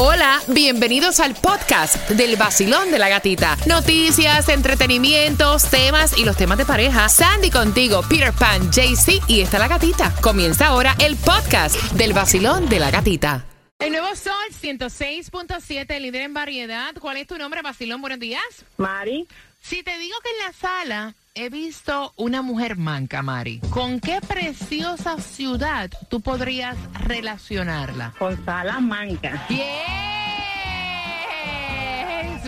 [0.00, 3.56] Hola, bienvenidos al podcast del vacilón de la gatita.
[3.66, 7.08] Noticias, entretenimientos, temas y los temas de pareja.
[7.08, 10.14] Sandy contigo, Peter Pan, JC y está la gatita.
[10.20, 13.44] Comienza ahora el podcast del vacilón de la gatita.
[13.80, 16.94] El nuevo Sol 106.7, líder en variedad.
[17.00, 18.00] ¿Cuál es tu nombre, vacilón?
[18.00, 18.44] Buenos días.
[18.76, 19.26] Mari,
[19.60, 24.18] Si te digo que en la sala he visto una mujer manca, Mari, ¿con qué
[24.20, 28.12] preciosa ciudad tú podrías relacionarla?
[28.18, 29.46] con Salamanca.
[29.48, 30.17] ¡Bien!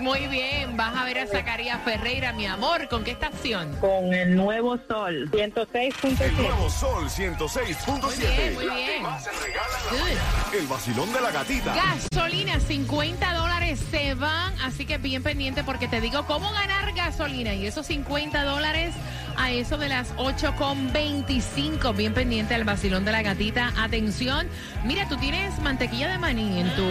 [0.00, 0.76] Muy bien.
[0.76, 2.88] Vas a ver a Zacarías Ferreira, mi amor.
[2.88, 3.76] ¿Con qué estación?
[3.76, 6.32] Con el nuevo sol, 106.7.
[6.32, 8.00] Nuevo Sol 106.7.
[8.00, 9.02] Muy bien, muy bien.
[9.02, 10.00] más se regala en la Good.
[10.00, 10.58] mañana.
[10.58, 11.74] El vacilón de la gatita.
[11.74, 17.54] Gasolina, 50 dólares se van, así que bien pendiente porque te digo cómo ganar gasolina
[17.54, 18.94] y esos 50 dólares
[19.36, 23.72] a eso de las 8.25, bien pendiente al vacilón de la gatita.
[23.78, 24.48] Atención,
[24.84, 26.84] mira, tú tienes mantequilla de maní en tu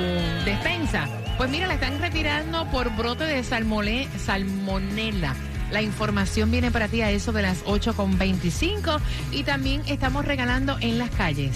[0.45, 1.07] despensa.
[1.39, 5.33] Pues mira, la están retirando por brote de salmole- salmonela.
[5.71, 8.99] La información viene para ti a eso de las 8.25
[9.31, 11.55] y también estamos regalando en las calles.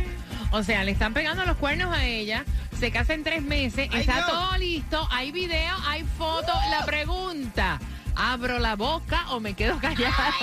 [0.53, 2.43] O sea, le están pegando los cuernos a ella,
[2.81, 6.51] se casa en tres meses, está todo listo, hay video, hay foto.
[6.71, 7.79] La pregunta,
[8.15, 10.33] ¿abro la boca o me quedo callada?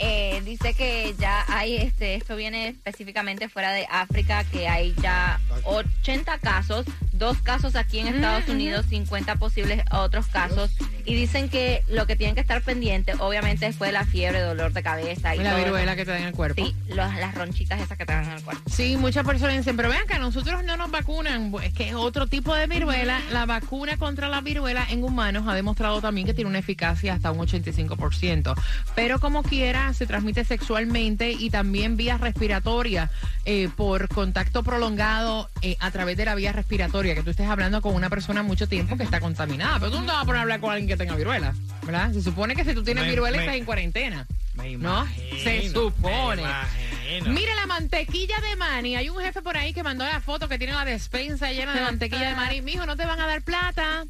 [0.00, 5.40] Eh, dice que ya hay, este, esto viene específicamente fuera de África, que hay ya
[5.64, 10.70] 80 casos, dos casos aquí en Estados Unidos, 50 posibles otros casos,
[11.08, 14.82] y dicen que lo que tienen que estar pendientes, obviamente, fue la fiebre, dolor de
[14.82, 16.62] cabeza y La todo viruela que te da en el cuerpo.
[16.64, 18.62] Sí, los- las ronchitas esas que te dan en el cuerpo.
[18.70, 21.52] Sí, muchas personas dicen, pero vean que a nosotros no nos vacunan.
[21.62, 23.20] Es que es otro tipo de viruela.
[23.32, 27.30] La vacuna contra la viruela en humanos ha demostrado también que tiene una eficacia hasta
[27.32, 28.54] un 85%.
[28.94, 33.10] Pero como quiera, se transmite sexualmente y también vía respiratoria
[33.46, 37.14] eh, por contacto prolongado eh, a través de la vía respiratoria.
[37.14, 39.78] Que tú estés hablando con una persona mucho tiempo que está contaminada.
[39.78, 41.54] Pero tú no te vas a poner a hablar con alguien que tenga viruela,
[41.84, 42.12] ¿verdad?
[42.12, 44.26] Se supone que si tú tienes Me- viruela me- estás en cuarentena.
[44.54, 45.06] Me ¿No?
[45.42, 46.42] Se supone.
[46.42, 47.20] me.
[47.30, 48.96] Mira la mantequilla de maní.
[48.96, 51.80] Hay un jefe por ahí que mandó la foto que tiene la despensa llena de
[51.80, 52.60] mantequilla de maní.
[52.60, 54.04] Mijo, no te van a dar plata.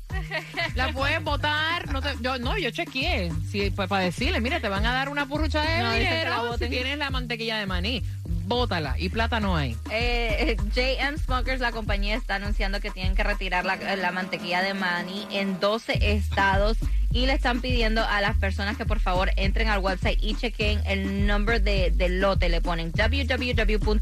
[0.75, 1.93] La puedes botar.
[1.93, 3.31] No, te- yo, no, yo chequeé.
[3.53, 6.69] Sí, pues para decirle, mira, te van a dar una purrucha de No, dinero si
[6.69, 8.03] tienes la mantequilla de maní.
[8.49, 8.97] Bótala.
[8.99, 9.77] Y plata no hay.
[9.91, 14.73] Eh, JM Smokers, la compañía, está anunciando que tienen que retirar la, la mantequilla de
[14.75, 16.79] maní en 12 estados
[17.11, 20.81] y le están pidiendo a las personas que por favor entren al website y chequen
[20.87, 22.49] el nombre de, del lote.
[22.49, 23.99] Le ponen www.jif.com.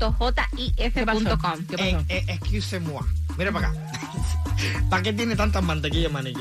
[1.66, 3.04] ¿Qué Eh, eh, excuse-moi.
[3.36, 3.78] Mira para acá.
[4.90, 6.32] ¿Para qué tiene tantas mantequillas, maní?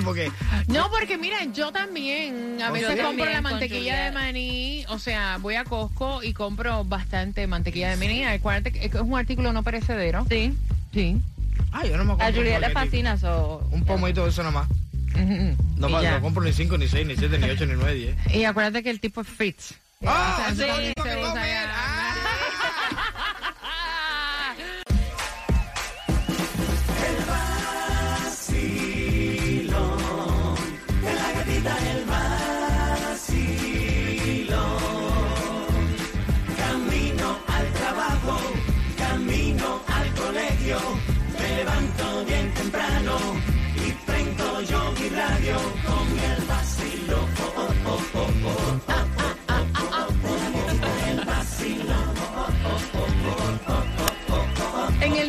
[0.04, 0.30] Porque
[0.68, 5.38] No, porque mira, yo también a veces compro también la mantequilla de maní, o sea,
[5.40, 8.24] voy a Costco y compro bastante mantequilla de maní.
[8.24, 10.26] Acuérdate que es un artículo no perecedero.
[10.28, 10.54] Sí,
[10.92, 11.16] Sí.
[11.72, 14.52] Ay, yo no me a compro Juliet le fascina so, Un pomito de eso nada
[14.60, 14.68] más.
[15.14, 15.56] Ujú.
[15.76, 18.34] No, pa- no compro ni 5, ni 6, ni 7, ni 8, ni 9, 10.
[18.36, 19.74] Y acuérdate que el tipo es Fritz.
[20.04, 20.34] ¡Ah!
[20.34, 21.46] O sea, ese sí, bonito se que usa comer.
[21.48, 22.01] ya.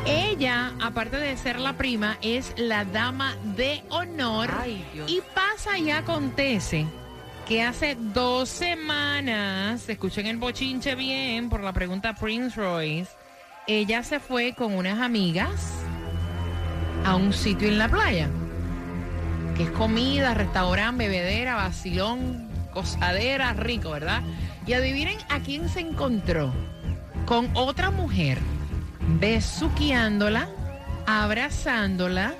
[0.05, 4.49] Ella, aparte de ser la prima, es la dama de honor.
[4.59, 5.09] Ay, Dios.
[5.09, 6.85] Y pasa y acontece
[7.47, 13.11] que hace dos semanas, escuchen el bochinche bien por la pregunta Prince Royce,
[13.67, 15.49] ella se fue con unas amigas
[17.05, 18.29] a un sitio en la playa,
[19.55, 24.21] que es comida, restaurante, bebedera, vacilón, cosadera, rico, ¿verdad?
[24.65, 26.53] Y adivinen a quién se encontró
[27.25, 28.37] con otra mujer
[29.19, 30.49] besuqueándola,
[31.05, 32.35] abrazándola,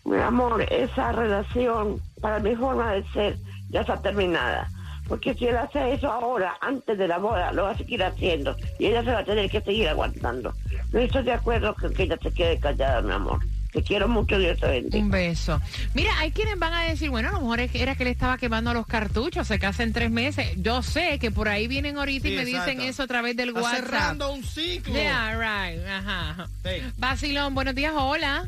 [0.04, 3.36] Mi amor, esa relación, para mi forma de ser,
[3.70, 4.68] ya está terminada.
[5.08, 8.56] Porque si él hace eso ahora, antes de la boda, lo va a seguir haciendo.
[8.78, 10.54] Y ella se va a tener que seguir aguantando.
[10.92, 13.40] No estoy de acuerdo con que ella se quede callada, mi amor.
[13.74, 15.04] Te quiero mucho, Dios te bendiga.
[15.04, 15.60] Un beso.
[15.94, 18.10] Mira, hay quienes van a decir, bueno, a lo mejor es que- era que le
[18.10, 20.46] estaba quemando los cartuchos, se casa en tres meses.
[20.62, 23.62] Yo sé que por ahí vienen ahorita y me dicen eso a través del Está
[23.62, 23.80] WhatsApp.
[23.84, 24.94] cerrando un ciclo.
[24.94, 25.84] Yeah, right.
[25.86, 26.46] Ajá.
[26.62, 26.70] Sí.
[26.98, 28.46] Vacilón, buenos días, hola.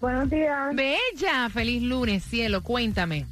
[0.00, 0.72] Buenos días.
[0.74, 3.26] Bella, feliz lunes, cielo, cuéntame.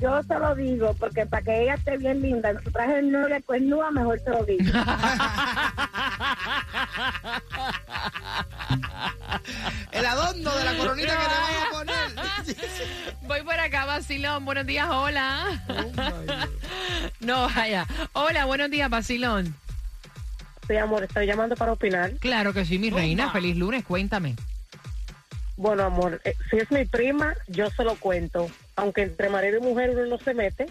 [0.00, 3.02] Yo se lo digo porque para que ella esté bien linda, en su traje de
[3.02, 4.64] novia cuernúa, mejor se lo digo.
[9.92, 12.56] El adorno de la coronita que te van a poner.
[13.22, 15.62] Voy por acá, Vacilón, buenos días, hola.
[17.20, 17.86] No, vaya.
[18.12, 19.54] Hola, buenos días, Vacilón.
[20.66, 22.12] Sí, amor, estoy llamando para opinar.
[22.18, 24.36] Claro que sí, mi reina, feliz lunes, cuéntame.
[25.56, 28.48] Bueno, amor, eh, si es mi prima, yo se lo cuento.
[28.76, 30.66] Aunque entre marido y mujer uno no se mete,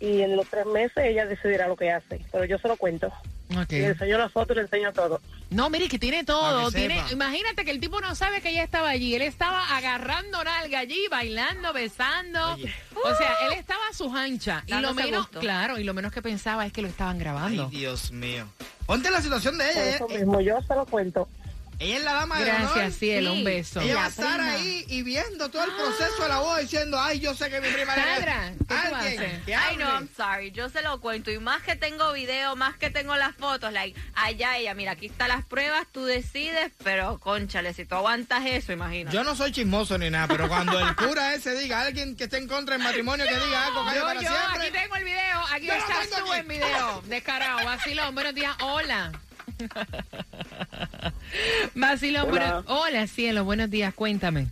[0.00, 2.20] y en los tres meses ella decidirá lo que hace.
[2.32, 3.12] Pero yo se lo cuento.
[3.68, 5.20] Le enseño las fotos y le enseño todo.
[5.50, 6.70] No, mire que tiene todo.
[6.70, 9.14] Que tiene, imagínate que el tipo no sabe que ella estaba allí.
[9.14, 12.54] Él estaba agarrando nalga allí, bailando, besando.
[12.54, 12.72] Oye.
[13.04, 14.62] O sea, él estaba a sus anchas.
[14.66, 15.40] Y lo menos, gusto.
[15.40, 17.66] claro, y lo menos que pensaba es que lo estaban Ay, grabando.
[17.68, 18.46] Dios mío.
[18.86, 19.94] Ponte la situación de Por ella.
[19.96, 21.28] eso Ella, mismo, yo se lo cuento.
[21.78, 22.60] Ella es la dama de honor.
[22.74, 23.38] Gracias, cielo, Sí.
[23.38, 23.80] un beso.
[23.80, 24.52] Ella va a La estar prima.
[24.52, 27.68] ahí y viendo todo el proceso de la boda diciendo, ay, yo sé que mi
[27.68, 30.06] prima era Sandra, ¿qué alguien que Ay, no, hable".
[30.06, 30.50] I'm sorry.
[30.52, 31.30] Yo se lo cuento.
[31.30, 35.06] Y más que tengo video, más que tengo las fotos, like, allá ella, mira, aquí
[35.06, 39.16] están las pruebas, tú decides, pero conchale, si tú aguantas eso, imagínate.
[39.16, 42.38] Yo no soy chismoso ni nada, pero cuando el cura ese diga, alguien que esté
[42.38, 44.62] en contra del matrimonio, que diga algo, calle Yo, para yo, siempre.
[44.68, 45.40] aquí tengo el video.
[45.52, 46.40] Aquí Yo está tú aquí.
[46.40, 47.02] en video.
[47.06, 48.14] Descarado, vacilón.
[48.14, 49.12] Buenos días, hola.
[52.22, 52.24] Hola.
[52.24, 54.48] bueno- hola, cielo, buenos días, cuéntame.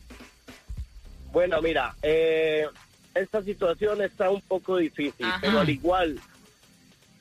[1.33, 2.67] Bueno, mira, eh,
[3.15, 5.39] esta situación está un poco difícil, Ajá.
[5.41, 6.19] pero al igual,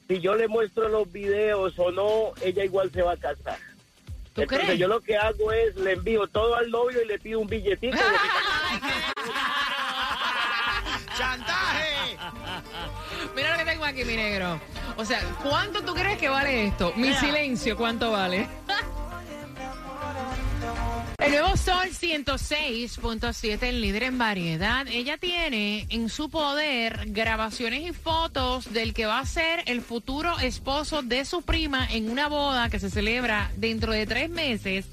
[0.07, 3.57] si yo le muestro los videos o no, ella igual se va a casar.
[4.33, 4.79] ¿Tú Entonces crees?
[4.79, 7.97] yo lo que hago es le envío todo al novio y le pido un billetito.
[11.17, 12.17] ¡Chantaje!
[13.35, 14.59] Mira lo que tengo aquí, mi negro.
[14.97, 16.93] O sea, ¿cuánto tú crees que vale esto?
[16.95, 18.47] Mi silencio, ¿cuánto vale?
[21.19, 24.87] El nuevo Sol 106.7, el líder en variedad.
[24.87, 30.39] Ella tiene en su poder grabaciones y fotos del que va a ser el futuro
[30.39, 34.85] esposo de su prima en una boda que se celebra dentro de tres meses.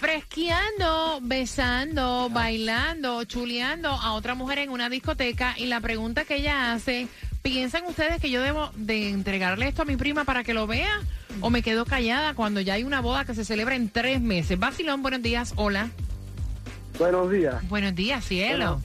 [0.00, 5.54] Fresqueando, besando, bailando, chuleando a otra mujer en una discoteca.
[5.56, 7.06] Y la pregunta que ella hace,
[7.42, 11.00] ¿piensan ustedes que yo debo de entregarle esto a mi prima para que lo vea?
[11.40, 14.58] ¿O me quedo callada cuando ya hay una boda que se celebra en tres meses?
[14.58, 15.52] Basilón, buenos días.
[15.56, 15.90] Hola.
[16.98, 17.68] Buenos días.
[17.68, 18.80] Buenos días, cielo.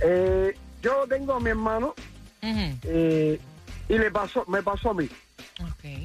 [0.00, 1.94] Eh, yo tengo a mi hermano
[2.42, 3.40] eh,
[3.88, 5.08] y le pasó, me pasó a mí.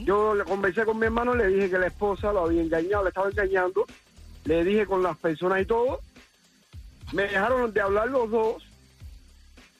[0.05, 3.09] Yo le conversé con mi hermano, le dije que la esposa lo había engañado, le
[3.09, 3.85] estaba engañando.
[4.45, 5.99] Le dije con las personas y todo.
[7.11, 8.63] Me dejaron de hablar los dos.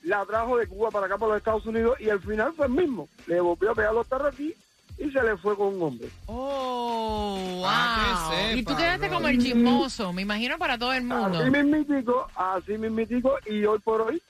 [0.03, 2.71] La trajo de Cuba para acá, para los Estados Unidos, y al final fue el
[2.73, 3.07] mismo.
[3.27, 4.53] Le volvió a pegar los tarros aquí
[4.97, 6.09] y se le fue con un hombre.
[6.25, 7.63] Oh, wow.
[7.67, 9.15] Ah, que y tú quedaste bro.
[9.17, 11.39] como el chismoso, me imagino para todo el mundo.
[11.39, 14.21] Así mismitico, así mismitico, y hoy por hoy,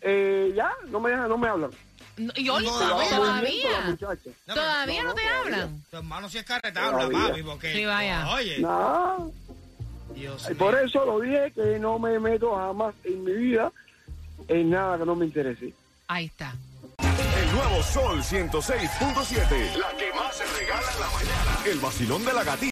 [0.00, 1.70] eh, ya, no me, dejan- no me hablan.
[2.16, 3.80] No, Y hoy No, todavía.
[3.86, 4.30] muchacha.
[4.46, 5.40] No, Todavía no, no te todavía.
[5.40, 5.84] hablan.
[5.90, 7.28] Tu hermano sí es carretabla, Todavía.
[7.28, 7.72] papi, porque...
[7.74, 8.28] Sí, vaya.
[8.32, 9.32] Oye, No,
[10.14, 13.70] Dios por eso lo dije que no me meto jamás en mi vida
[14.46, 15.72] en nada que no me interese.
[16.06, 16.54] Ahí está.
[16.98, 19.76] El nuevo Sol 106.7.
[19.76, 21.58] La que más se regala en la mañana.
[21.66, 22.66] El vacilón de la gatita.